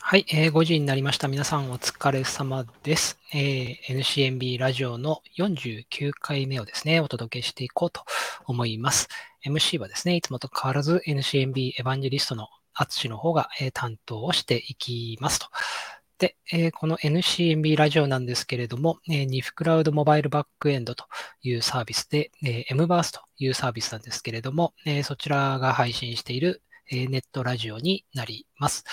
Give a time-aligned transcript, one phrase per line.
[0.00, 1.26] はい、えー、5時になりました。
[1.26, 3.98] 皆さんお疲れ様です、えー。
[3.98, 8.04] NCNB ラジオの49回目をですね、お届けしていこうと
[8.46, 9.08] 思います。
[9.44, 15.48] MC はですね、いつもと変わらず NCNB エヴァンジェリストのアツシの方が、えー、担当をしていきますと。
[16.22, 21.06] で、えー、この NCNB ラジオなんですけれども、えー、NIF クラウドモバイルバックエンドと
[21.42, 28.84] いうサービスで、えー、MBURS というサービスなんですけれども、えー、そちらが配信している、えー、ネットラジオになります。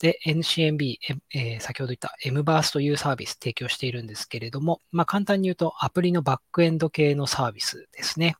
[0.00, 0.96] で、NCNB、
[1.32, 8.34] えー、先ほど言った MBURS というサービス提供しているんですけれども、まあ、簡単に言うとアプリのバックエンド系のサービスですね。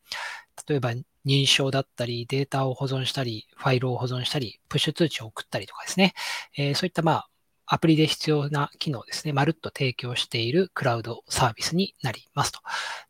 [0.69, 6.15] 例えば認証だったり、データを保存したり、ファイルを保存したり、プッシュ通知を送ったりとかですね。
[6.57, 7.29] えー、そういったまあ
[7.73, 12.61] アプリで必要な機能ですね、まるっと提供しているクラウドサービスになりますと。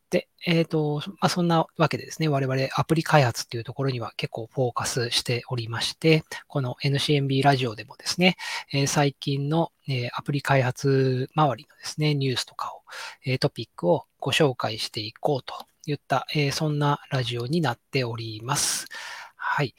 [0.08, 8.36] で、えっ、ー、と、まあ、そんなわけでですね、我々アプリ開発っていうところには結構フォーカスしておりまして、この NCNB ラジオでもですね、
[8.72, 12.82] えー、最近の、えー、アプリ開発周りのですね、ニュースとかを、
[13.26, 15.54] えトピックをご紹介していこうと
[15.86, 18.86] いった、えそんなラジオになっております。
[19.34, 19.74] はい。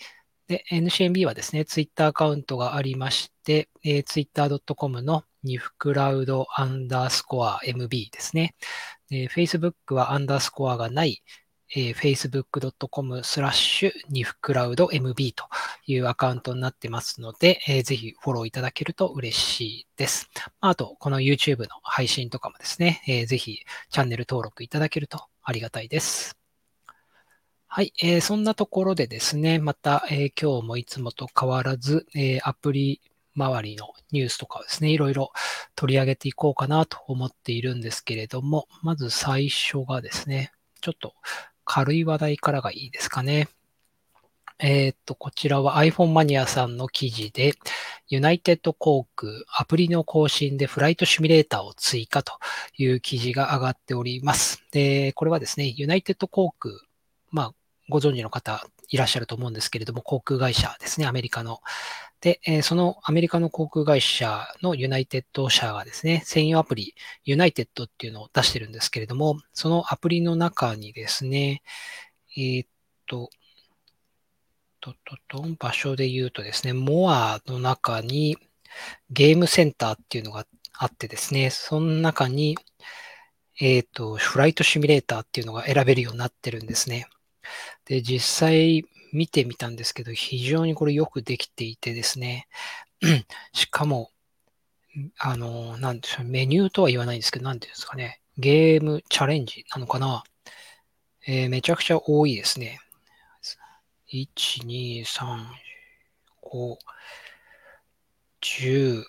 [0.47, 8.55] で、NCNB はですね、ツイッターアカウントがありまして、えー、twitter.com の nifcloud アンダースコア MB ですね。
[9.09, 11.23] で Facebook はアンダースコアがない、
[11.75, 15.45] えー、facebook.com スラッシュ nifcloudmb と
[15.85, 20.29] いうアカウントになってますので、えー、ぜひフォローいただけると嬉しいです。
[20.61, 26.42] あと、この YouTube の配信とかもですね、えー、ぜひチャンネル登録いただけるとありがたいです。
[27.75, 33.01] はい、えー、そんなところでですね、また、えー、今日もいつもと変わらず、えー、アプリ
[33.35, 35.31] 周りのニュースとかをですね、いろいろ
[35.73, 41.15] 取り上げていこうかなと思っているんですけれども、まず最初がですね、ちょっと
[41.65, 43.47] 軽い話題からがいいですかね。
[44.59, 47.53] えっ、と、こちらは iPhone マニアさんの記事で、
[48.07, 52.33] ユナイテッド航空アプリの更新でフライトシミュレーターを追加と
[52.77, 54.63] いう記事が上がっております。
[54.69, 56.75] で、これはですね、ユナイテッド航空、
[57.31, 57.53] まあ、
[57.89, 61.59] ご存知の方いらっしゃると思うんですけれども、航空会社ですね、アメリカの。
[62.21, 66.95] で、えそのアメリカの航空会社のユナイテッド社がですね、専用アプリ、
[67.25, 71.63] ユナイテッドっていうのを出してるんですけれども、そのアプリの中にですね、
[72.37, 72.67] えー、っ
[73.07, 73.29] と、
[74.79, 78.37] と、と、と、場所で言うとですね、モアの中に
[79.09, 82.57] ゲームセンターっていうのがあってですね、その中に、
[83.59, 87.07] えっ、と、フライトシミュレーターっていうのが選べるようになってるんですね。
[87.85, 92.47] で、実際見てみたんですけど、非常にこれよくできていてですね、
[93.53, 94.11] しかも、
[95.19, 100.23] あの、なんでしょう、メニューとは言わないんですけど、なんていうんですかね、ゲームチャレンジなのかな、
[101.25, 102.79] えー、めちゃくちゃ多いですね。
[104.11, 105.45] 1、2、3、
[106.41, 106.77] 5、
[108.41, 109.05] 10、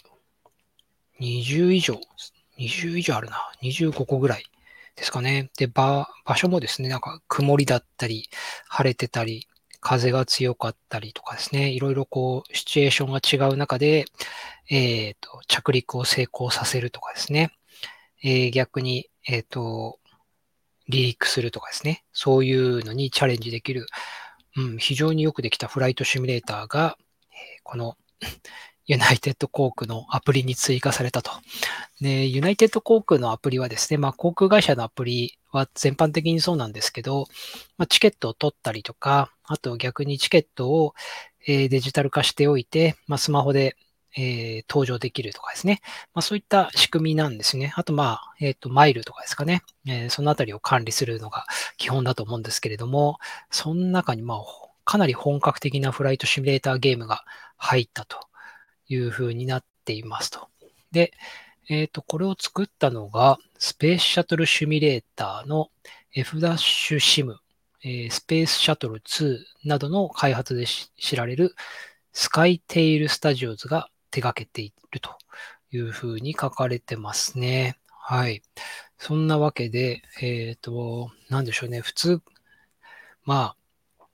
[1.20, 2.00] 20以上、
[2.58, 3.50] 20以上あるな。
[3.62, 4.44] 25個ぐらい
[4.96, 5.50] ですかね。
[5.56, 8.28] で、場、場所もですね、なんか曇りだったり、
[8.68, 9.48] 晴れてたり、
[9.80, 14.06] 風が強かったりとかですね、いろいろこう、シチュエーションが違う中で、
[14.70, 17.52] えっ、ー、と、着陸を成功させるとかですね、
[18.22, 19.98] えー、逆に、えっ、ー、と、
[20.90, 23.86] 離陸するとかですね、そういうのにチャレンジできる、
[24.56, 26.96] うん、非常によくできたフライトシミュレーターが、
[27.30, 27.96] えこの
[28.86, 31.30] ユナイテッド航空のアプリに追加されたと。
[32.00, 37.26] で、ユナイテッド航空のアプリはですね、まあ、航空会社のアプリは全般的にそうなんですけど、
[37.78, 40.94] まあ、チケットを取ったりとか、あと逆にチケットを、
[41.46, 43.76] え、デジタル化しておいて、まあ、スマホで、
[44.16, 45.80] えー、登場できるとかですね。
[46.12, 47.72] まあ、そういった仕組みなんですね。
[47.76, 49.62] あと、まあ、えっ、ー、と、マイルとかですかね。
[49.86, 51.46] えー、そのあたりを管理するのが
[51.78, 53.18] 基本だと思うんですけれども、
[53.50, 54.38] その中に、まあ、
[54.84, 57.24] かなり本格的なフライトシミュレーターゲームが
[57.56, 58.18] 入ったと
[58.94, 60.48] いう風になっていますと。
[60.92, 61.12] で、
[61.68, 65.70] えっ、ー、と、これを作ったのが、スペースシャトルシミュレーターの
[66.12, 67.36] F-SIM、
[67.82, 71.54] えー、スペースシャトル2などの開発で知られる
[72.12, 75.10] スカイテイルスタジオズが手掛けていると
[75.72, 77.76] いうふうに書かれてますね。
[77.88, 78.42] はい。
[78.98, 81.80] そんなわけで、えっ、ー、と、なんでしょうね。
[81.80, 82.22] 普通、
[83.24, 84.06] まあ、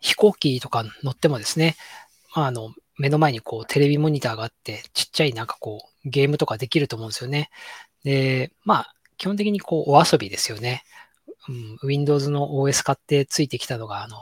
[0.00, 1.76] 飛行機とか乗ってもですね、
[2.34, 7.50] まあ、あの、目の前にこうテレビモニターがあって、ちっちゃいなんかこうゲームとかできると思うんですよね。
[8.04, 10.84] で、まあ、基本的にこうお遊びですよね。
[11.48, 14.16] うん、Windows の OS 買ってついてきたのが、あの、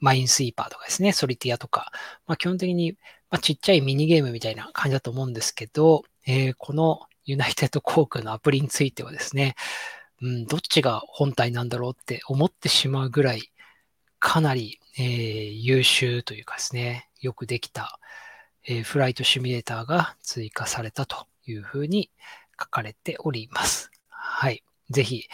[0.00, 1.90] マインスイーパーとかですね、ソリティアとか、
[2.26, 2.92] まあ、基本的に、
[3.30, 9.54] まあ、ちっちゃいミニゲームみたいな感じだと思うんですけど、えー、このユナイテッド航空のアプリについてはですね、
[10.22, 13.52] うん、どっちが本体なんだろうって思ってしまうぐらい、
[14.18, 17.98] かなり、えー、優秀というかですね、よくできた、
[18.64, 22.10] えー、フライトシミュレーターが追加されたというふうに
[22.60, 23.90] 書かれております。
[24.08, 24.62] はい。
[24.90, 25.24] ぜひ、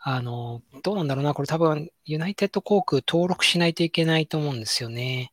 [0.00, 1.34] あの、どうなんだろうな。
[1.34, 5.32] これ多分、ユナイテッド航空登録しないといけないと思うんですよね。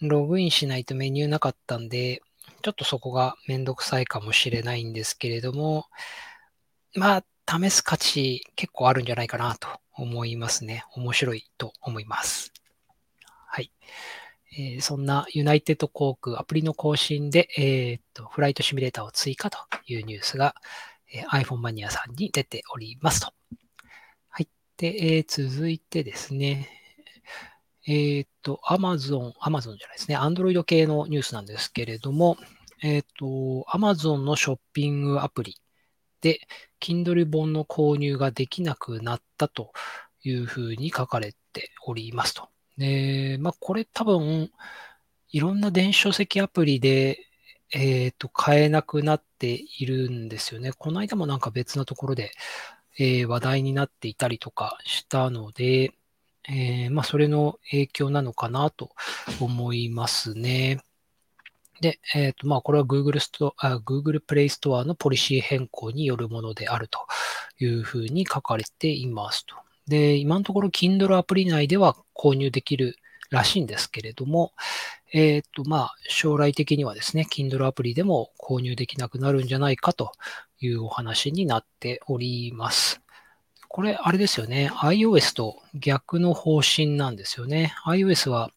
[0.00, 2.22] ログインしないとメニューなかったんで、
[2.62, 5.86] ちょっとそこがめんどくさいかもしれないんですけれども、
[6.94, 10.84] まあ、試す価値結構あるんじゃないかなと思いますね。
[10.94, 12.52] 面白いと思います。
[13.46, 13.70] はい。
[14.58, 20.54] えー、そんなユナイテッド航空アプリの更新で、えー、っと、フライトシミュレーターを追加というニュースが、
[21.12, 23.32] えー、iPhone マニアさんに出ておりますと。
[24.28, 26.68] はいで、えー、続いてですね、
[27.86, 32.36] え、っと、Amazon、Amazon じゃないですね、Android 系のニュースなんですけれども、
[32.82, 35.56] え、っと、Amazon のショッピングアプリ、
[36.80, 39.72] Kindle 本の購入ができなくなったと
[40.22, 42.48] いうふうに書かれておりますと。
[42.78, 44.50] で、まあ、これ多分、
[45.30, 47.18] いろんな電子書籍アプリで、
[47.72, 50.72] えっ、と、買えなくなっているんですよね。
[50.72, 52.30] この間もなんか別のところで
[52.98, 55.92] えー、話題になっていたりとかしたので、
[56.48, 58.90] えー、まあ、それの影響なのかなと
[59.40, 60.78] 思いますね。
[61.80, 66.98] で、えっ、ー、と、まあ、これは Google ストあ Google Play Store のポリシー変更によるものであると
[67.58, 69.56] いうふうに書かれていますと。
[69.86, 72.96] で、今のところ Kindle アプリ内では購入できる
[73.30, 74.52] らしいんですけれども、
[75.12, 80.12] えっ、ー、と、まあ、将来的にはですね、Kindle アプリでも購入できなくなるんじゃないかと
[80.60, 83.00] いうお話になっております。
[83.68, 84.70] これ、あれですよね。
[84.72, 87.74] iOS と逆の方針なんですよね。
[87.86, 88.50] iOS は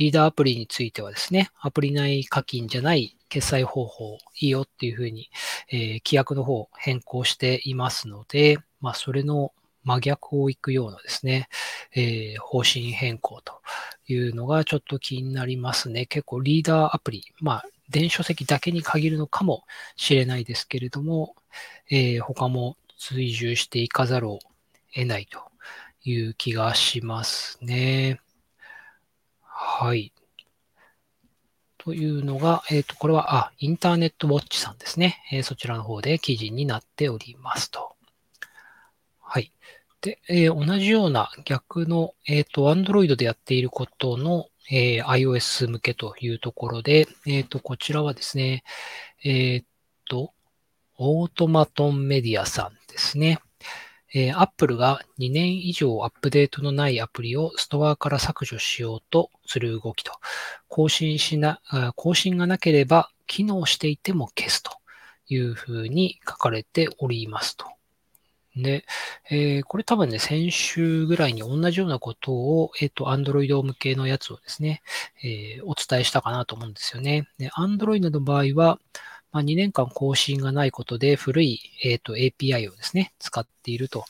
[0.00, 5.28] リーダーアプリについてはですね、アプリ内課金じゃない決済方法いいよっていうふうに、
[5.70, 9.52] えー、規約の方変更していますので、まあ、それの
[9.84, 11.50] 真逆を行くようなですね、
[11.94, 13.60] えー、方針変更と
[14.08, 16.06] いうのがちょっと気になりますね。
[16.06, 19.64] 結構リーダーアプリ、まあ、電子書籍だけに限るのかも
[19.96, 21.34] しれないですけれども、
[21.90, 24.38] えー、他も追従していかざるを
[24.94, 25.40] 得ないと
[26.04, 28.18] いう気がしますね。
[29.62, 30.14] はい。
[31.76, 35.22] というのが、えっ、ー、と、これは、あ、インターネットウォッチさんですね。
[35.30, 37.94] えー、そちらの方で記事になっておりますと。
[39.20, 39.52] はい。
[40.00, 48.64] で、えー、同じような逆の、えっ、ー、と、Android でやっていることの、えー、iOS 向けというところで、えっ、と、こちらはですね、
[49.24, 49.64] えっ
[50.08, 50.32] と、
[50.96, 53.40] オートマトンメディアさんですね。
[54.12, 60.12] えー、Apple が2年以上アップデートのないアプリをストアから削除しようとする動きと、
[60.68, 61.60] 更新しな、
[61.96, 64.72] 更新がなければ機能していても消すと
[65.28, 67.66] いうふうに書かれておりますと。
[68.56, 68.84] で、
[69.30, 74.82] えー、これ多分ね、先週ぐらいに同じようなことを、えっ、ー、と、Android 向けのやつをですね、
[75.22, 77.28] えー、お伝えしたかなと思うんですよね。
[77.38, 78.80] で、Android の場合は、
[79.32, 84.04] まあ、2年間更新がないことで古い、えっ、と、API をですね、使っていると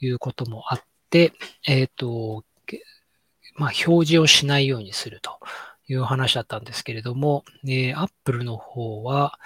[0.00, 1.32] いうこともあって、
[1.66, 2.44] えっ、と、
[3.56, 5.38] まあ、表示をしないようにすると
[5.88, 9.38] いう話だったんですけれども、え Apple の方は、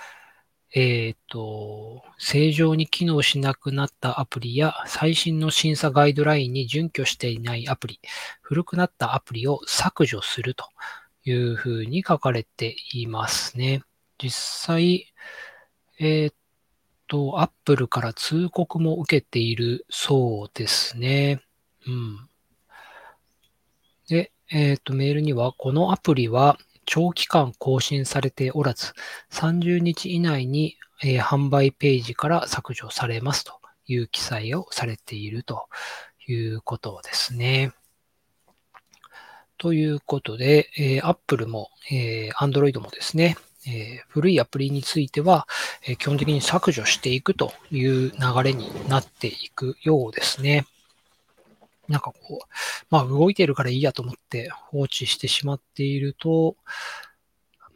[0.77, 8.01] えっ、ー、と、正常に機能しなくなったアプリや最新の審査ガイドラインに準拠していないアプリ、
[8.43, 10.65] 古くなったアプリを削除すると
[11.25, 13.83] いうふうに書かれていますね。
[14.19, 14.31] 実
[14.67, 15.13] 際、
[15.99, 16.35] えっ、
[17.09, 21.41] と、Apple から通告も受けているそうですね。
[21.87, 22.29] うん。
[24.09, 28.93] で、えっ、と、メールには、このアプリは長期間更新されておらず、
[29.31, 35.69] 30日以内に、えー、販売ページから削除されますという記載をされていると
[36.27, 37.73] いうことですね。
[39.59, 45.47] ということで、えー、Apple も、えー、Android もですね、えー、古いアプリについては、
[45.87, 50.67] えー、基本的に削除していくという流れになっていくようですね。
[51.89, 52.47] なんかこう、
[52.91, 56.57] まあ動いてるからいいやと思って放置してしまっていると、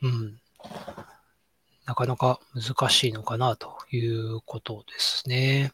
[0.02, 0.40] うん、
[1.86, 5.72] なかなか難しいのかなということですね。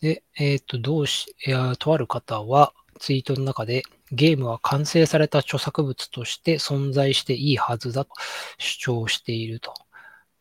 [0.00, 3.82] で、えっ、ー、と、どうし、いや、とある方はツイートの中で
[4.12, 8.10] ゲームは完成された著作物として存在していいはずだと
[8.58, 9.74] 主張していると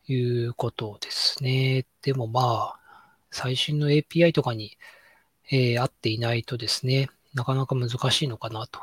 [0.08, 1.86] いうことですね。
[2.02, 2.80] でもまあ、
[3.32, 4.78] 最新の API とかに
[5.52, 8.80] えー、合っていないとですね、なかなか難しいのかなと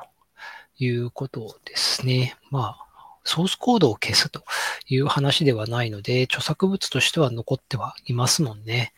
[0.78, 2.36] いうことですね。
[2.50, 4.42] まあ、ソースコードを消すと
[4.88, 8.92] いう話ではないので、著作物としては残ってはいますもんね。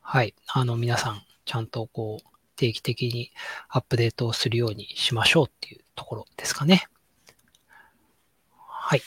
[0.00, 0.34] はい。
[0.48, 2.28] あの、皆さん、ちゃんとこう、
[2.62, 3.32] 定期的に
[3.68, 6.86] アップデートをするようにしましょうっていうところですかね。
[8.56, 9.02] はい。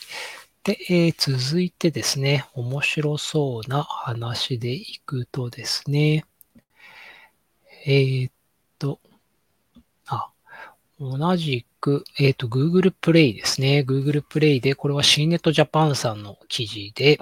[0.63, 6.25] で、えー、続いてですね、面白そうな話でいくとですね、
[7.85, 8.33] えー、っ
[8.77, 8.99] と、
[10.07, 10.31] あ、
[10.99, 13.85] 同じく、えっ、と、Google Play ですね。
[13.87, 17.19] Google Play で、これは CNET Japan さんの記事で、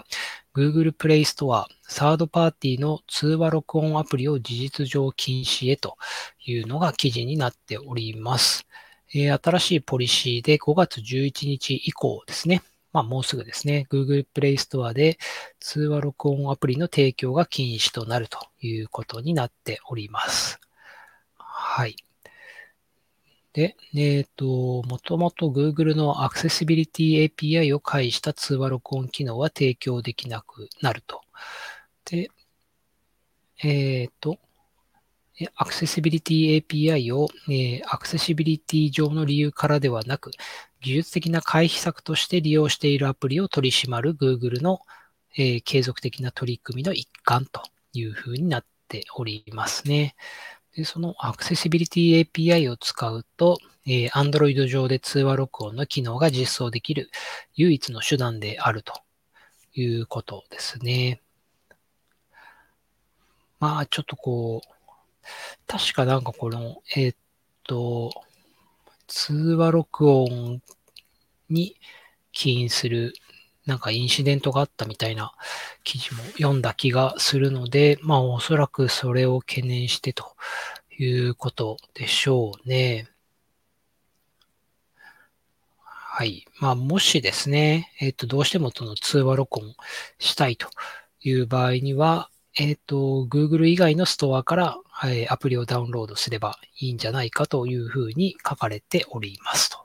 [0.55, 5.97] Google Play Store、サードパーティーの通話録音アプリを事実上禁止へと
[6.45, 8.67] いうのが記事になっております。
[9.15, 12.61] えー、新しいポリシーで5月11日以降ですね。
[12.91, 15.17] まあもうすぐですね、Google Play Store で
[15.59, 20.59] 通話録音アプリの提供が禁止となるということになっております。
[21.35, 21.95] はい。
[23.53, 31.21] で、えっ、ー、と、もともと Google の Accessibility API を介した通話録音機能は提供できなくなると。
[32.05, 32.31] で、
[33.59, 34.39] えっ、ー、と、
[35.59, 40.31] Accessibility API を、えー、Accessibility 上の理由からではなく、
[40.81, 44.79] 技術的な回避策として利用しているアプリを取り締まる Google の、
[45.37, 47.61] えー、継続的な取り組みの一環と
[47.93, 50.15] いうふうになっておりますね。
[50.75, 57.09] でその Accessibility API を使うと、えー、Android 上で通話録音の機能が実装できる
[57.55, 58.93] 唯一の手段であると
[59.75, 61.21] いうことですね。
[63.59, 64.67] まあ、ちょっとこう、
[65.67, 67.17] 確かなんかこの、えー、っ
[67.63, 68.11] と、
[69.07, 70.61] 通話録音
[71.49, 71.77] に
[72.31, 73.13] 起因する
[73.65, 75.33] なんかインシデントがあったみたいな
[75.83, 80.35] 記事も読んだ気がするので、まあおそらくそれを懸念してと
[80.97, 83.07] いうことでしょうね。
[86.15, 86.45] はい。
[86.59, 89.73] まあもしですね、えっ、ー、と、どうしてもその通話録音
[90.19, 90.67] したいと
[91.21, 99.82] いう場合には、えっ、ー、と、Google 以外のストアから、えアプリをダウンロードすればいいんじゃないかというふうに書かれておりますと。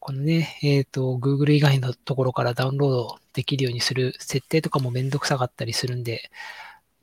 [0.00, 6.30] このね、えっ、ー、と、Google 以外のところからダウンロードできるようにする設定とかもめんどくさかったりするんで、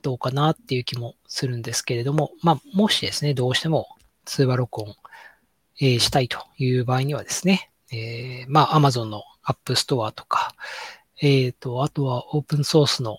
[0.02, 3.88] どうかなっていう気もするんですけれども、まあ、もしですね、どうしても
[4.24, 4.94] 通話録音、
[5.80, 10.54] えー、したいという場合にはですね、えー、まあ、Amazon の App Store とか、
[11.20, 13.18] えっ、ー、と、あとはオープンソースの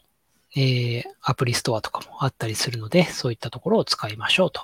[0.60, 4.62] えー、アプリストアとかもあったりするので、そういったところを使いましょうと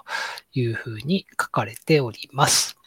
[0.53, 2.77] いうふうに書かれております。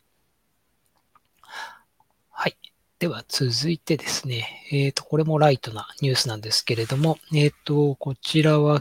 [2.30, 2.56] はい。
[2.98, 8.80] では続いてですね、えっ、ー、と、これもライトなニュースなんですけれども、えっ、ー、と、こちらは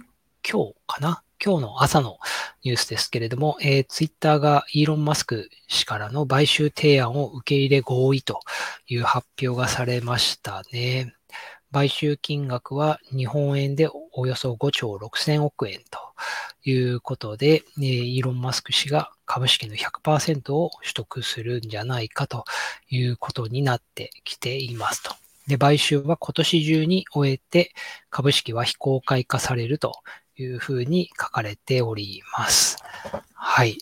[0.49, 1.21] 今日かな？
[1.43, 2.17] 今日の朝の
[2.63, 8.39] ニュースですけれども、えー、ツイッターがイーロン・マスク氏からの買収提案を受け入れ合意と
[8.87, 11.13] いう発表がされましたね。
[11.73, 15.99] 買収金額は日本円でおよそ5兆6000億円と
[16.63, 22.45] いうことで、イーロン・マスク氏が株式の100%を取得するんじゃないかと
[22.89, 25.15] いうことになってきていますと。
[25.47, 27.73] で、買収は今年中に終えて
[28.09, 29.93] 株式は非公開化されると
[30.37, 32.77] いうふうに書かれております。
[33.33, 33.77] はい。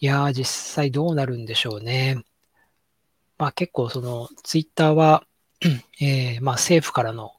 [0.00, 2.22] いやー、実際どうなるんでしょうね。
[3.36, 5.24] まあ結構そのツイッターは
[6.00, 7.32] えー、まあ政府からの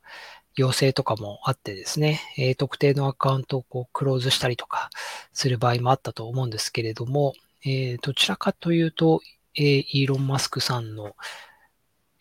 [0.56, 4.90] 要請とかもあってですね、えー、特定のアカウントをこうクローズしたりとか
[5.32, 7.34] する場合もあったと思うんですけれども、
[7.66, 9.22] えー、どちらかというと、
[9.56, 11.16] えー、イーロン・マスクさんの、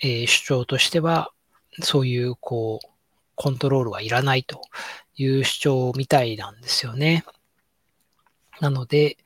[0.00, 1.33] え主張としては、
[1.80, 2.88] そういうこう、
[3.35, 4.62] コントロールはいらないと
[5.16, 7.25] いう主張みたいなんですよね。
[8.61, 9.16] なので、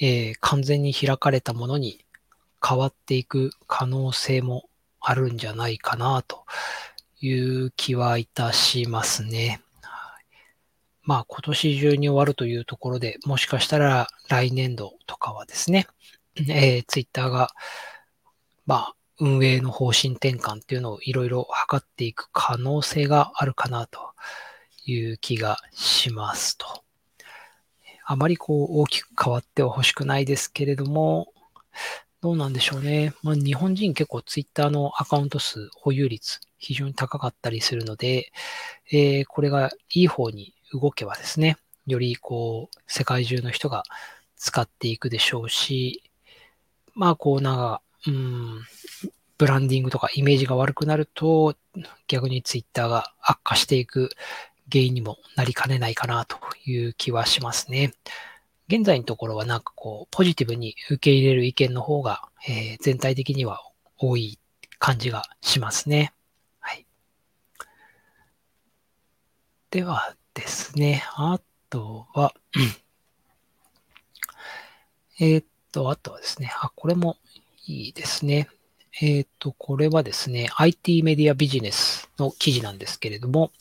[0.00, 2.04] え完全に開かれたものに
[2.66, 4.68] 変わっていく可能性も
[5.00, 6.44] あるんじゃないかなと
[7.20, 9.60] いう気はいたしますね。
[11.10, 15.88] まあ今年中に終わるというところで、もしかしたら来年度とかはですね、
[16.36, 17.50] えー、ツイッターが、
[18.64, 24.12] まあ運営の方針転換っていうのをいろいろ図っていく可能性があるかなと
[24.86, 26.84] いう気がしますと。
[28.06, 31.32] あまりこう大きく変わっては欲しくないですけれども、
[32.20, 33.14] どうなんでしょうね。
[33.24, 38.30] まあ、日本人結構ツイッターのアカウント数、保有率、非常に高かったりするので、
[38.92, 43.84] えー、これがいい方に動けばですね、よりこう、世界中の人が
[44.36, 46.02] 使っていくでしょうし、
[46.94, 48.60] まあ、こう、なんか、うん、
[49.38, 51.54] ブランディングとかイメージが悪くなると、
[52.08, 54.10] 逆にツイッターが悪化していく
[54.70, 57.94] 原因にもなりかねないかなという気はしますね。
[58.68, 63.60] 現在のところはなんかこう、ポジティブに受け入れる意見の方が、えー、全体的には
[63.98, 64.38] 多い
[64.78, 66.12] 感じがしますね。
[66.60, 66.86] はい。
[69.70, 72.34] ではですね、あとは、
[75.20, 77.18] え、っと、あとはですね、あ、これも
[77.66, 78.48] いいですね。
[79.02, 83.52] えっ、と、これはですね、IT メディアビジネスの記事なんですけれども、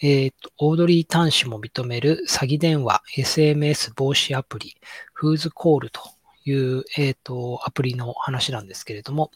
[0.00, 4.74] えっ、と、オードリー端子も認める詐欺電話、SMS 防止アプリ、
[5.12, 6.00] フーズコールと
[6.46, 9.30] いう、えっ、と、アプリの話なんですけれども、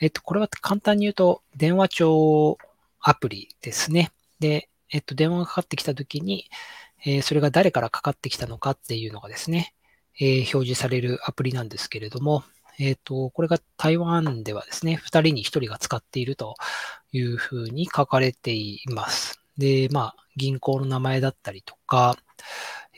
[0.00, 2.56] えっ、と、これは簡単に言うと、電話帳
[3.00, 4.12] アプリですね。
[4.40, 6.48] で、えっ、と、電話がかかってきたときに、
[7.04, 9.74] えそれが誰からかかってきたのかっていうのがですね、
[10.20, 12.44] え表示されるアプリなんですけれども、
[12.78, 16.54] えっ、ー、と、これが台湾ではですね、二人に一人が使っていると
[17.12, 19.40] いうふうに書かれています。
[19.58, 22.16] で、まあ、銀行の名前だったりとか、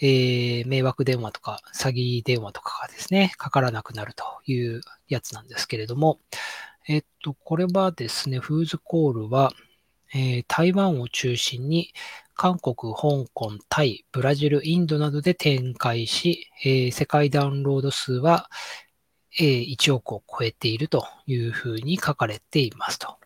[0.02, 6.20] えー、迷惑電話とか詐欺電話とかがですね、かからなくなるというやつなんですけれども、
[6.86, 9.52] えっと、これはですね、フーズコールは、
[10.14, 11.92] えー、台湾を中心に
[12.34, 18.50] 韓国、香港、タイ、ブラジル、インドなどで展開し、えー、世界ダウンロード数は、
[19.38, 23.16] え1億を超えているというふうに書かれていますと。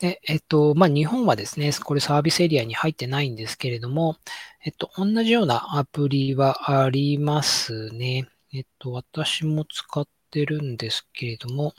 [0.00, 4.16] で、えっと、まあ、日本はですね、これサービスエリアに入ってないんですけれども、
[4.64, 8.28] えっと、同じようなアプリはありますね。
[8.52, 11.74] えっと、私も使ってるんですけれども、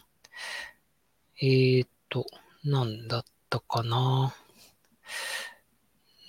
[1.41, 2.25] えー、っと、
[2.63, 4.33] なんだったかな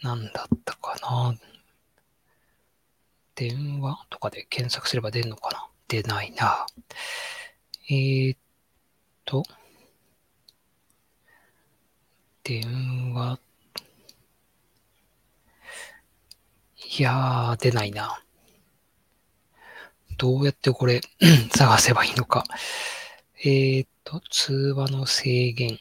[0.03, 1.35] なんだったかな
[3.37, 6.67] 電話とかで検索すれば出るのかな出ないな。
[7.89, 8.39] えー、っ
[9.25, 9.43] と、
[12.43, 13.39] 電話、
[16.99, 18.23] いやー、出ないな。
[20.19, 21.01] どうやってこれ
[21.55, 22.45] 探せばいいのか。
[23.45, 25.79] えー、っと、通話の制限。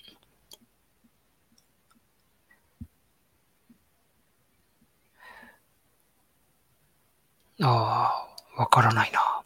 [7.62, 8.28] あ
[8.58, 9.44] あ、わからないな。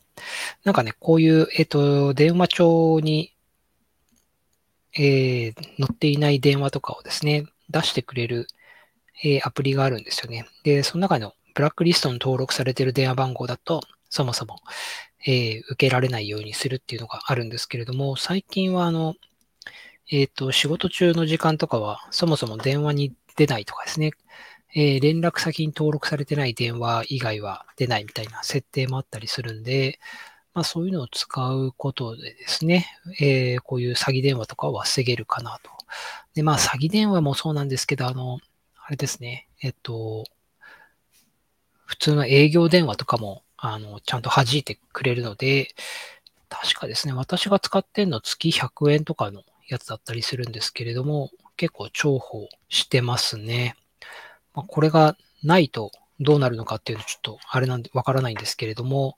[0.64, 3.34] なんかね、こういう、えっ、と、電話帳に、
[4.98, 8.48] えー、載っていない電話とかをですね、出してくれる、
[9.24, 10.48] えー、アプリがあるんですよね。
[10.64, 14.60] で、その中のブラックリストに登録されている電話番号だと、そもそも、
[15.28, 19.16] えー、受けられないようにするっていうのがあるんですけれども、最近はあの、
[20.12, 24.12] えっ、と、仕事中の時間とかは、そもそも電話に出ないとかですね、
[24.76, 30.00] えー、連絡先に登録されてない電話以外は出ないみたいな設定もあったりするんで、
[30.54, 32.86] まあ、そういうのを使うことでですね、
[33.20, 35.72] えー、こういう詐欺電話とかは防げるかなと。
[36.34, 38.40] で、まあ、詐欺電話もそうなんですけど、あの、
[38.86, 40.26] あれですね、えっと、
[41.86, 45.74] 普通の営業電話とかも、あの、ちゃんと弾いてくれるので、
[46.50, 53.76] 確かですね、私が使ってんの月100円とかのやつだったりするんですけれども、結構重宝してますね。
[54.56, 59.18] まあ、これがないとどうなるのかっていうのちょっとあれなんでわからないんですけれども、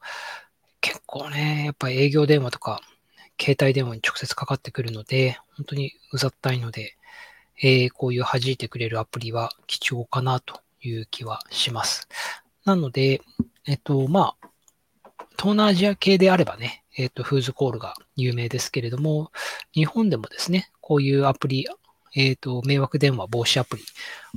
[0.82, 2.82] 結構ね、やっぱり営業電話とか
[3.40, 6.98] 携帯電話に直接かかってくるので、本当にうざったいので、
[7.62, 12.08] えー、こういう弾いてくれるアプリは貴重かなという気はします。
[12.66, 13.22] なので、
[13.66, 14.50] えっと、まあ、
[15.38, 19.32] 東南アジア系であればね、えっと、フーズコールが有名ですけれども、
[19.74, 21.68] 日本でもですね、こういうアプリ、
[22.16, 23.84] えっ、と、迷惑電話防止アプリ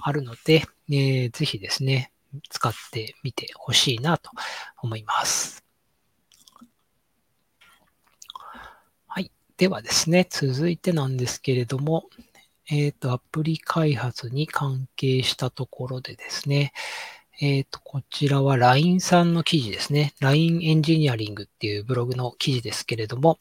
[0.03, 2.13] あるので、えー、ぜひですね、
[2.49, 4.31] 使ってみてほしいなと
[4.83, 5.65] 思います。
[9.07, 9.31] はい。
[9.57, 12.05] ではですね、続いてなんですけれども、
[12.71, 16.73] えっ、ー、と、アプリ開発に関係したところでですね、
[17.41, 20.13] えっ、ー、と、こちらは LINE さんの記事ですね。
[20.21, 23.39] LINE エンジニアリングっていうブログの記事ですけれども、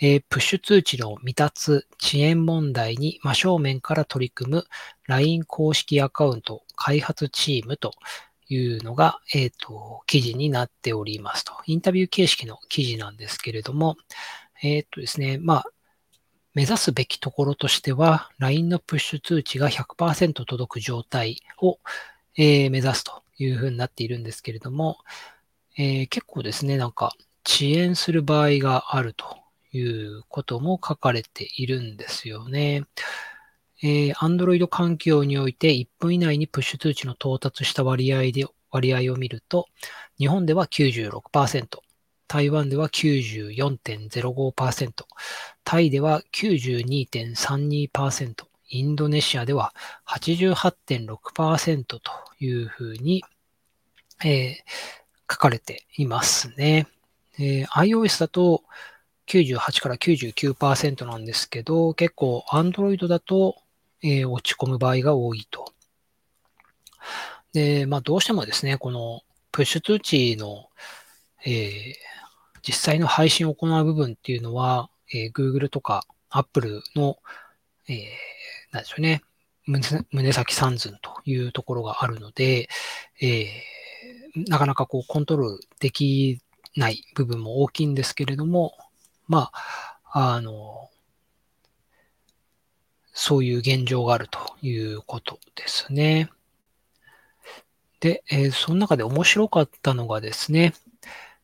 [0.00, 4.64] えー、プッシュ通知の未達、遅延問題に真正面から取り組む
[5.06, 7.92] LINE 公式アカウント開発チームと
[8.48, 11.52] いうのが、えっ、ー、と、記事になっておりますと。
[11.66, 13.96] インタビュー形式の記事なんですけれども、
[14.62, 15.66] えっ、とですね、まあ、
[16.54, 21.78] 目指すべきところとしては、LINE のプッシュ通知が100%届く状態を、
[22.36, 24.98] えー、目指すというふうになっているんですけれども、
[25.76, 27.14] えー、結構ですね、なんか
[27.46, 29.36] 遅延する場合があると
[29.72, 32.84] いうことも書かれているんですよね。
[33.82, 39.66] えー、Android 環境において1分以内にプッシュ通知の到達した割合で、割合を見ると、
[40.18, 41.78] 日本では96%、
[42.26, 45.04] 台湾では94.05%、
[45.64, 49.72] タイでは92.32%、インドネシアでは
[50.06, 52.00] 88.6%と
[52.38, 53.22] いうふうに、
[54.24, 54.54] えー、
[55.30, 56.86] 書かれていますね。
[57.38, 58.62] えー、iOS だと
[59.28, 63.56] 98から99%なんですけど、結構 Android だと、
[64.02, 65.72] えー、落ち込む場合が多いと。
[67.52, 70.68] で、まあどうしてもですね、このプッシュ通知の、
[71.44, 71.94] えー、
[72.62, 77.16] 実際の配信を行う部分っていうのは、えー、Google とか Apple の、
[77.88, 77.96] えー、
[78.72, 79.22] なんでしょうね、
[79.66, 82.68] 胸先三寸というところがあるので、
[83.20, 86.40] えー、なかなかこうコントロールでき
[86.76, 88.74] ない部分も大きいんですけれども、
[89.26, 90.88] まあ、あの、
[93.20, 96.30] そういう現状があるということですね。
[97.98, 100.72] で、えー、その中で面白かったのがですね、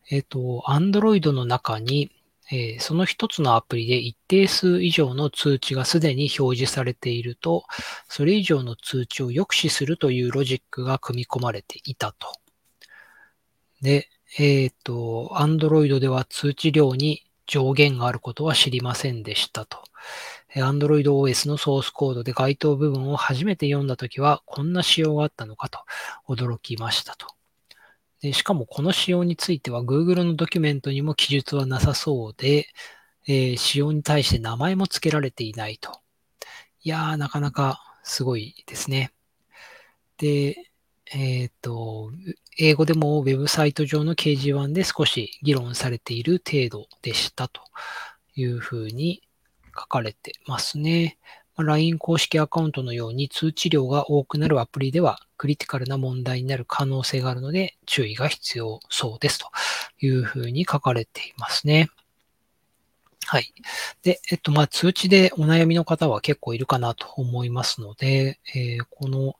[0.09, 2.11] えっ、ー、と、Android の中に、
[2.49, 7.65] えー、その一つのアプリで一定数以上の通知がすでに表示されていると、
[8.07, 12.39] それ以上の通知を抑止するというロジックが組み込まれていたと。
[13.81, 14.07] で、
[14.39, 19.83] えっ、ー、と、Android では通知量に上限があることは知りませんでしたと。
[20.55, 25.79] Android OS のソースコードで該当部分を初めて読んだときは、こんな仕様があったのかと
[26.27, 27.27] 驚きましたと。
[28.21, 32.67] でしかもこの仕様については Google のドキュメントにも記述はなさそうで、
[33.27, 35.99] えー、仕様に対して名前も付けられていないと。
[36.81, 39.11] いやー、なかなかすごいですね。
[40.17, 40.71] で、
[41.11, 42.11] えっ、ー、と、
[42.57, 47.61] 英語でもウェブサイト上の掲示板で少し議論されている程度でしたと
[48.35, 49.21] いうふうに
[49.77, 51.17] 書かれてますね。
[51.57, 59.47] LINE 公式アカウントのように通知量が多くなるアプリではクリティカルな問題になる可能性があるので注意が必要そうですと
[59.99, 61.89] いうふうに書かれていますね。
[63.27, 63.53] はい。
[64.03, 69.35] で、えっと、ま、通知でお悩みの方は結構いるかなと思いますので、えー、この、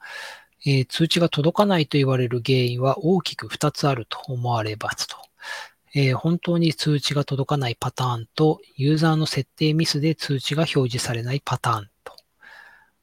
[0.65, 5.17] えー、通知が届かないと言われる原因は大きく2つあると思われますと。
[5.97, 12.13] えー、本当に通知が届かないパターンと、ユーザーの設定ミスで通知が表示されないパターンと。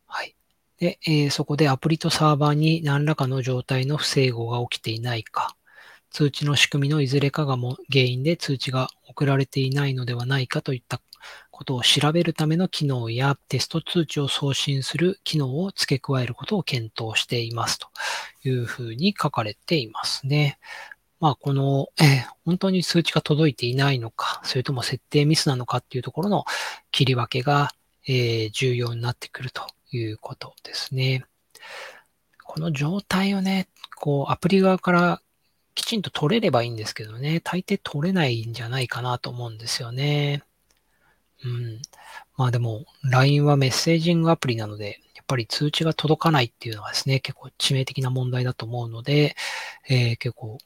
[0.07, 0.37] はい。
[0.78, 5.57] で、えー、そこでアプリとサーバーに何らかの状態の不整合が起きていないか、
[6.11, 11.00] 通知の仕組みのいずれかがも原因で通知が送られていないのではないかといった
[11.50, 17.88] ことを調べるための機能やテスト通知を送信する機能を付け加えることを検討していますと
[18.44, 20.59] いうふうに書かれていますね。
[21.22, 26.44] まあ、この、え、本当に数値が届いていないのか、それとも設定ミスなのかっていうところの
[26.90, 27.70] 切り分けが、
[28.08, 31.24] え、重要になってくるということですね。
[32.42, 35.22] この状態をね、こう、アプリ側から
[35.76, 40.42] きちんと取れればいいんですけどね、大抵取れないんじゃないかなと思うんですよね。
[41.44, 41.80] うん。
[42.37, 49.37] まあでも、LINE はメッセージングアプリなので、やっぱり通知が届かないっていうのはですね、結構致命的な問題だと思うので、
[49.88, 50.58] えー、結構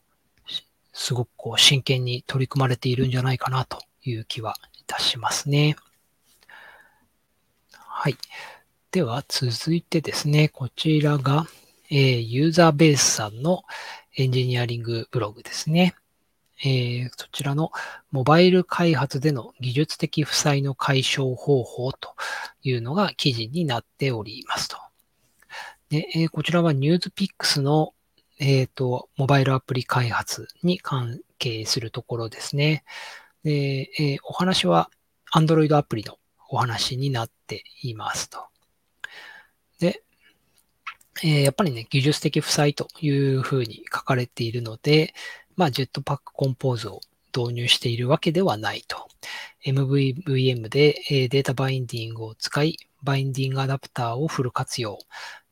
[0.96, 5.76] すごくこう真剣に取り組まれているんじゃないかなという気はいたしますね。
[7.70, 8.16] はい。
[8.92, 11.44] では続いてですね、こちらが、
[11.90, 13.62] えー、ユーザーベースさんの
[14.16, 15.94] エンジニアリングブログですね。
[16.64, 17.72] えー、そちらの
[18.10, 22.14] モバイル開発での技術的負債の解消方法と
[22.62, 24.78] いうのが記事になっておりますと。
[25.90, 27.92] でえー、こちらはニュースピックスの
[28.38, 32.84] えっ、ー、と、モバイルアプリ開発に関係するところですね。
[33.44, 34.90] で、えー、お話は
[35.34, 36.18] Android アプリの
[36.48, 38.46] お話になっていますと。
[39.80, 40.02] で、
[41.22, 45.14] えー、やっぱりね、技術的負債というふうに書かれているので、
[45.56, 47.00] まあ、Jetpack Compose を
[47.36, 49.08] 導入しているわけではないと。
[49.64, 54.98] MVVM で、データバインディングを使い、バインディングアダプターをフル活用。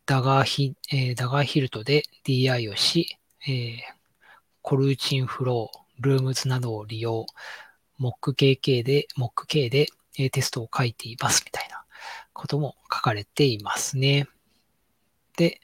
[0.07, 3.77] ダガーヒ、えー、ダガーヒルトで DI をし、えー、
[4.61, 7.25] コルーチンフロー、ルームズなどを利用、
[7.99, 9.87] MockKK で、MockK で、
[10.19, 11.85] えー、テストを書いていますみたいな
[12.35, 14.29] ことも書かれていますね。
[15.37, 15.61] で、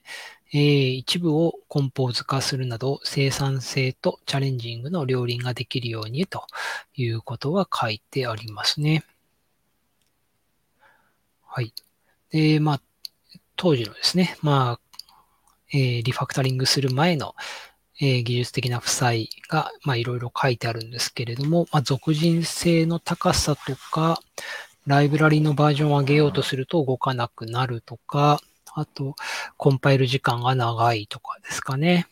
[0.52, 6.46] えー、一部をコンポーズ化するなど生産性とチャレンジングの両輪ができるようにと
[6.96, 9.04] いうことは書いてありますね。
[11.46, 11.72] はい。
[12.30, 12.80] で、まあ、
[13.60, 15.04] 当時のですね、まあ、
[15.70, 17.34] えー、リファクタリングする前の、
[18.00, 24.18] え、技術的な負債が、まあ、いろいろ書いてあるんですけれども、まあ、属人性の高さとか、
[24.86, 28.40] ライブラリのバージョンを上げようとすると動かなくなるとか、
[28.72, 29.14] あと、
[29.58, 32.06] コンパイル時間が長いとかですかね。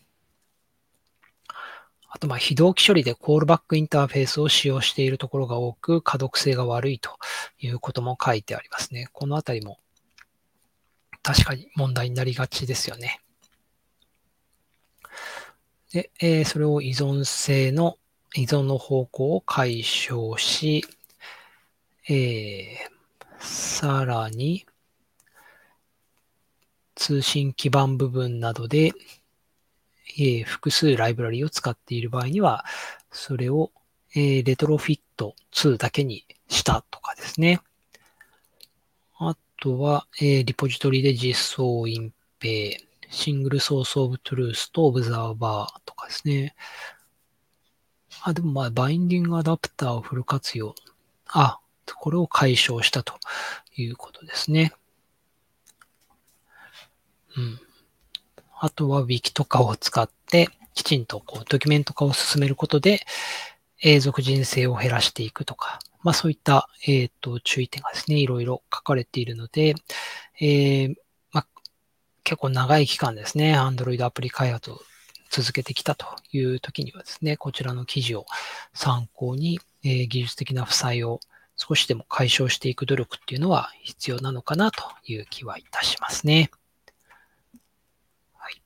[2.11, 7.17] あと、まあ、非同期処理でコールバックインターフェースを使用しているところが多く、可読性が悪いと
[7.59, 9.09] いうことも書いてありますね。
[9.15, 9.79] このあたりも
[11.23, 13.21] 確かに問題になりがちですよね。
[15.93, 17.99] で、えー、それを依存性の、
[18.35, 20.85] 依存の方向を解消し、
[22.09, 22.67] えー、
[23.39, 24.67] さらに、
[26.95, 28.93] 通信基盤部分などで、
[30.19, 32.65] えー、複数ライブラリを使っている場合には、
[33.11, 33.71] それを、
[34.15, 37.61] えー、 Retrofit 2だけにしたとかですね。
[39.61, 42.77] あとは、えー、リポジトリで実装隠蔽、
[43.11, 46.55] single source of truth と observer とかですね。
[48.23, 50.77] あ、でもまあ、 binding adapter をフル活用。
[51.27, 51.59] あ、
[51.97, 53.14] これを解消したと
[53.77, 54.73] いうことですね。
[57.37, 57.61] うん。
[58.61, 63.01] あとは Wiki とかを使って、きちんとこうドキュメント化を進めることで、
[63.83, 69.75] 永続人生を減らしていくとか、まあそういった、えっ、ー、と注意点がですね、いろいろ書かれているので、
[70.40, 70.94] えー、
[71.33, 71.47] まあ、
[72.25, 74.81] 結構長い期間ですね、Android アプリ開発を
[75.29, 78.25] 続けてきたという時にはですね、こちらの記事を
[78.73, 81.21] 参考に、えー、技術的な負債を
[81.57, 86.51] 少しでも解消していく努力っていうのは必要なのかなという気はいたしますね。
[88.33, 88.62] はい。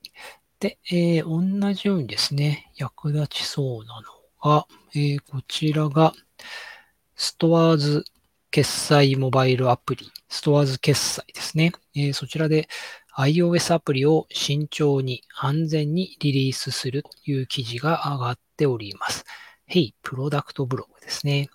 [0.61, 4.03] で、えー、同じようにですね、役立ちそうなの
[4.49, 6.13] が、えー、こちらが、
[7.15, 8.05] ストアーズ
[8.51, 11.73] 決済モバイルアプリ、ストアーズ決済ですね。
[11.95, 12.69] えー、そちらで
[13.17, 19.25] iOS アプリを慎重に安全にリリースするという記事が上がっております。
[19.69, 21.51] Hey プロダクトブログですね。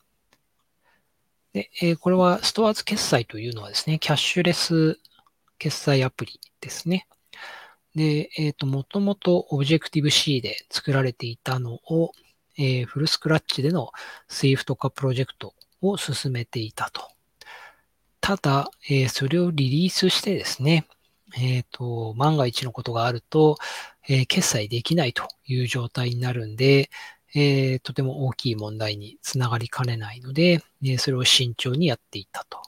[1.53, 4.99] で、えー、これはストアーズ決済というのはですね、キャッシュレス
[5.57, 7.07] 決済アプリですね。
[7.95, 12.11] で、えっ、ー、と、もともと Objective-C で作られていたのを、
[12.57, 13.91] えー、フルスクラッチでの
[14.29, 17.01] Swift 化プロジェクトを進めていたと。
[18.19, 20.87] ただ、えー、それをリリースしてですね、
[21.35, 23.57] えっ、ー、と、万が一のことがあると、
[24.07, 26.89] えー、決済できないという状態になるんで、
[27.35, 32.61] えー、とても大きい問題につながりかねないので、えそれを慎重にやっていったと。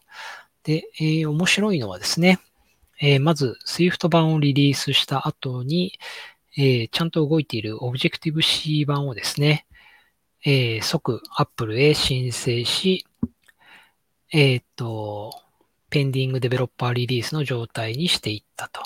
[0.64, 2.40] で、え、面白いのはですね、
[3.00, 5.98] え、まず Swift 版をリリースした後に、
[6.58, 9.66] え、ちゃんと動いている Objective-C 版をですね、
[10.46, 13.06] えー、即 Apple へ申請し、
[14.32, 15.34] えっ、と、
[15.90, 18.82] ペンディングデベロッパーリリースの状態にしていったと。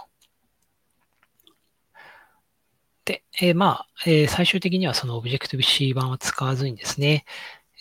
[3.06, 7.26] で、えー、まあ、えー、最終的にはその Objective-C 版を使わずにですね、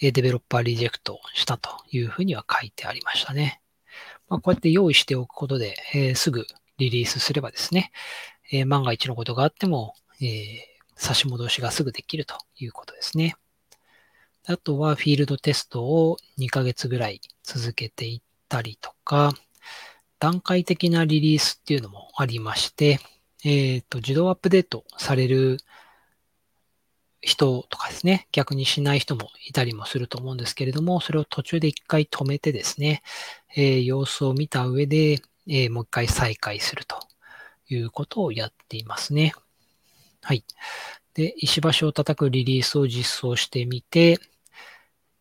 [0.00, 3.61] デベロッパーリジェクトしたというふうには書いてありましたね。
[4.28, 6.46] まあ、こうやって用意しておくことで、え、すぐ
[6.78, 7.92] リリースすればですね、
[8.50, 13.37] え、万が一のことがあっても、え、差し戻しがすぐできるということですね。
[14.46, 19.33] あとはフィールドテストを2ヶ月ぐらい続けていったりとか、
[20.18, 22.98] 段階的なリリースっていうのもありまして、
[23.44, 25.59] えっ、ー、と、自動アップデートされる
[27.20, 33.02] 人とかですね、逆にしない人もいたりもすると思うんですけれども、それを途中で一回止めてですね、
[33.57, 36.96] えー、様子を見た上で、えー、もう一回再開すると
[37.68, 39.35] いうことをやっていますね。
[40.20, 40.44] はい。
[41.14, 44.18] で、石橋を叩くリリースを実装してみて、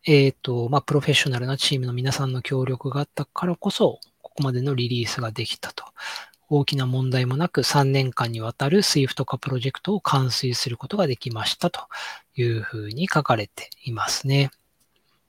[0.05, 5.85] えっ、ー、と、まあ、プロフェッショナルなチームの皆さんの協力があったからこそ、ここまでのリリースができたと
[6.49, 11.81] 大きな問題もなく3年間にわたる Swift 化プロジェクトを完遂することができましたと
[12.35, 14.51] いうふうに書かれていますね。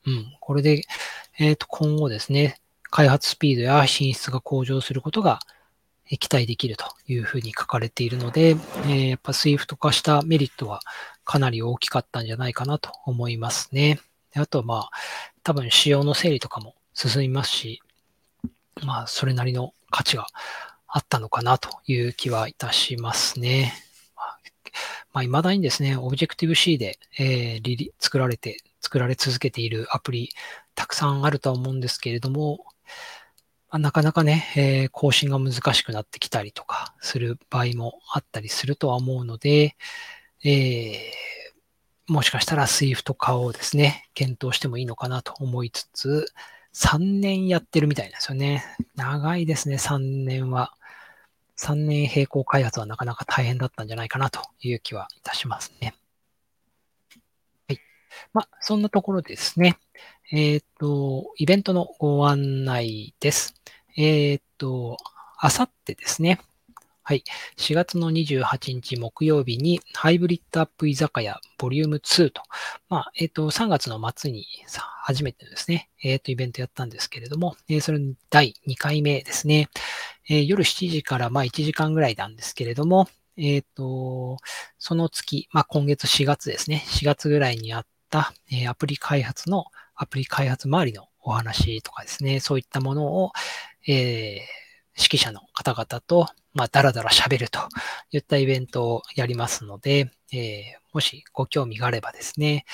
[0.05, 0.37] うん。
[0.41, 0.83] これで、
[1.39, 5.39] えっ、ー、と、今後ですね、開発スピードや品質が向上することが
[6.19, 10.81] 期待できるというふうに書かれているので、えー、やっぱ Swift 化したメリットは
[11.25, 14.01] かなり大きかったんじゃないかなと思いますね。
[14.33, 14.91] であとは、まあ、
[15.43, 17.83] 多分仕様の整理とかも進みますし、
[18.85, 20.27] まあ、それなりの価値が
[20.87, 23.73] あったのかなという気はいたしますね。
[25.13, 30.31] まあ、未だにですね、Objective-C で、えー、リリ作られて、作られ続けているアプリ、
[30.75, 32.65] たくさんあるとは思うんですけれども、
[33.71, 39.77] まあ、なかなかね、えー、更新が難しくなってきたりとかする場合もあったりするとは思うので、
[40.45, 40.93] えー、
[42.09, 46.27] もしかしたら Swift 化をですね、検討してもいいのかなと思いつつ、
[46.75, 48.65] 3年やってるみたいなんですよね。
[48.97, 50.73] 長いですね、3年は。
[51.59, 55.95] 3年並行開発はなかなか大変だったんじゃないかなという気はいたしますね。
[57.69, 57.79] はい。
[58.33, 59.79] まあ、そんなところですね。
[60.33, 63.55] えっ、ー、と、イベントのご案内です。
[63.97, 64.97] えっ、ー、と、
[65.39, 66.41] あさってですね。
[67.05, 67.25] はい。
[67.57, 72.43] 4月の28日木曜日に、ハイブリッドアップ居酒屋ボリューム2と、
[72.89, 77.99] まあ、えっ、ー、と、3月の末にさ初めてですね、えっ、ー、と、イベントやったんですけれども、えー、それ
[78.31, 79.69] 第2回目ですね。
[80.29, 84.37] え、夜7時からまあ1時間ぐらいなんですけれども、えっ、と、
[84.79, 89.65] その月、まあ、今月4月ですね、4月ぐらいにあった、えアプリ開発の、
[89.97, 93.33] アプリ開発周りのお話とかですね、そういったものを、
[93.89, 94.43] え
[94.97, 97.61] 指揮者の方々と、まあ、だらだら喋ると
[98.11, 102.65] いったイベントをやりますので、えー、もしご興味があればですね、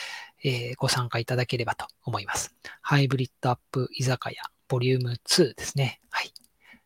[0.42, 2.54] えー、ご参加いただければと思います。
[2.80, 6.00] ハイブリッドアップ居酒屋ボリューム2ですね。
[6.10, 6.32] はい。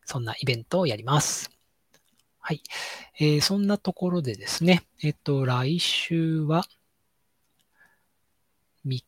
[0.05, 1.51] そんなイベントをやります。
[2.39, 2.61] はい。
[3.19, 6.65] えー、そんなところでですね、えっと、来週は
[8.85, 9.03] 3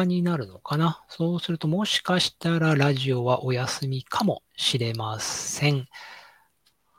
[0.00, 1.04] 日になるのかな？
[1.08, 5.86] そうすると、もしかしたらラジオはお休みかもしれません。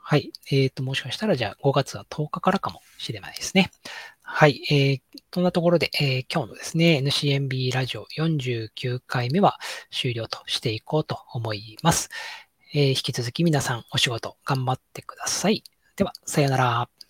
[0.06, 0.32] はい。
[0.50, 3.70] えっ、ー、と、もしかしたら、じゃあ5月は10日からかもしれないですね。
[4.22, 4.62] はい。
[4.70, 5.00] えー、
[5.32, 9.58] そんなところで、えー、今日のですね、NCMB ラジオ49回目は
[9.90, 12.10] 終了としていこうと思います。
[12.74, 15.62] えー、引き続き皆さんお仕事頑張ってください。
[15.96, 17.03] では、さよなら。